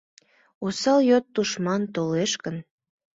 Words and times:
Осал 0.65 0.99
йот 1.09 1.25
тушман 1.33 1.81
толеш 1.95 2.31
гын 2.43 2.57